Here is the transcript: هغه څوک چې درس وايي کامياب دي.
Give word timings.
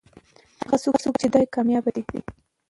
هغه 0.61 0.75
څوک 0.83 0.95
چې 1.21 1.27
درس 1.27 1.33
وايي 1.33 1.47
کامياب 1.55 1.85
دي. 1.95 2.03